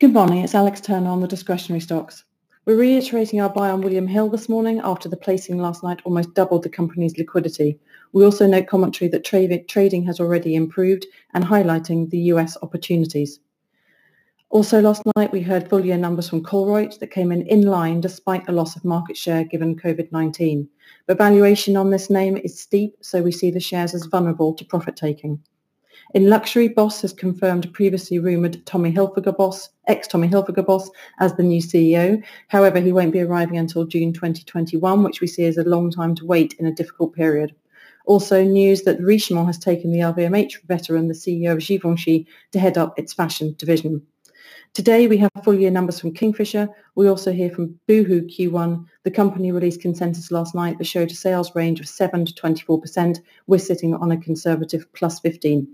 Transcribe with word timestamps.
Good 0.00 0.14
morning. 0.14 0.38
It's 0.38 0.54
Alex 0.54 0.80
Turner 0.80 1.10
on 1.10 1.20
the 1.20 1.28
discretionary 1.28 1.80
stocks. 1.80 2.24
We're 2.64 2.78
reiterating 2.78 3.38
our 3.38 3.50
buy 3.50 3.68
on 3.68 3.82
William 3.82 4.06
Hill 4.06 4.30
this 4.30 4.48
morning 4.48 4.80
after 4.82 5.10
the 5.10 5.16
placing 5.18 5.58
last 5.58 5.82
night 5.82 6.00
almost 6.06 6.32
doubled 6.32 6.62
the 6.62 6.70
company's 6.70 7.18
liquidity. 7.18 7.78
We 8.14 8.24
also 8.24 8.46
note 8.46 8.66
commentary 8.66 9.10
that 9.10 9.24
trading 9.68 10.06
has 10.06 10.18
already 10.18 10.54
improved 10.54 11.06
and 11.34 11.44
highlighting 11.44 12.08
the 12.08 12.18
U.S. 12.32 12.56
opportunities. 12.62 13.40
Also 14.48 14.80
last 14.80 15.02
night, 15.16 15.32
we 15.32 15.42
heard 15.42 15.68
full 15.68 15.84
year 15.84 15.98
numbers 15.98 16.30
from 16.30 16.42
Colruyt 16.42 16.98
that 16.98 17.10
came 17.10 17.30
in 17.30 17.42
in 17.42 17.66
line 17.66 18.00
despite 18.00 18.48
a 18.48 18.52
loss 18.52 18.76
of 18.76 18.86
market 18.86 19.18
share 19.18 19.44
given 19.44 19.76
COVID-19. 19.76 20.66
But 21.08 21.18
valuation 21.18 21.76
on 21.76 21.90
this 21.90 22.08
name 22.08 22.38
is 22.38 22.58
steep, 22.58 22.96
so 23.02 23.20
we 23.20 23.32
see 23.32 23.50
the 23.50 23.60
shares 23.60 23.92
as 23.92 24.06
vulnerable 24.06 24.54
to 24.54 24.64
profit 24.64 24.96
taking. 24.96 25.42
In 26.12 26.28
luxury, 26.28 26.68
Boss 26.68 27.02
has 27.02 27.12
confirmed 27.12 27.72
previously 27.72 28.18
rumoured 28.18 28.64
Tommy 28.66 28.92
Hilfiger 28.92 29.36
boss, 29.36 29.68
ex-Tommy 29.86 30.28
Hilfiger 30.28 30.66
boss, 30.66 30.90
as 31.20 31.34
the 31.34 31.42
new 31.42 31.62
CEO. 31.62 32.22
However, 32.48 32.80
he 32.80 32.92
won't 32.92 33.12
be 33.12 33.20
arriving 33.20 33.58
until 33.58 33.84
June 33.84 34.12
2021, 34.12 35.02
which 35.04 35.20
we 35.20 35.26
see 35.26 35.44
as 35.44 35.56
a 35.56 35.64
long 35.64 35.90
time 35.90 36.14
to 36.16 36.26
wait 36.26 36.54
in 36.58 36.66
a 36.66 36.74
difficult 36.74 37.14
period. 37.14 37.54
Also 38.06 38.42
news 38.42 38.82
that 38.82 39.00
Richemont 39.00 39.46
has 39.46 39.58
taken 39.58 39.92
the 39.92 40.00
LVMH 40.00 40.66
veteran, 40.66 41.06
the 41.06 41.14
CEO 41.14 41.52
of 41.52 41.60
Givenchy, 41.60 42.26
to 42.50 42.58
head 42.58 42.76
up 42.76 42.98
its 42.98 43.12
fashion 43.12 43.54
division. 43.56 44.02
Today 44.72 45.06
we 45.06 45.16
have 45.18 45.30
full 45.44 45.54
year 45.54 45.70
numbers 45.70 46.00
from 46.00 46.14
Kingfisher. 46.14 46.68
We 46.94 47.08
also 47.08 47.32
hear 47.32 47.50
from 47.50 47.78
Boohoo 47.88 48.22
Q1. 48.22 48.84
The 49.02 49.10
company 49.10 49.52
released 49.52 49.80
consensus 49.80 50.30
last 50.30 50.54
night 50.54 50.78
that 50.78 50.86
showed 50.86 51.10
a 51.10 51.14
sales 51.14 51.54
range 51.54 51.80
of 51.80 51.88
7 51.88 52.24
to 52.24 52.32
24%. 52.32 53.18
We're 53.46 53.58
sitting 53.58 53.94
on 53.94 54.12
a 54.12 54.16
conservative 54.16 54.86
plus 54.92 55.18
15. 55.20 55.68